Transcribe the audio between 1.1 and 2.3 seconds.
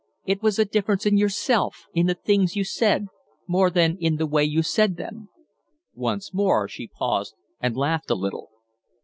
yourself, in the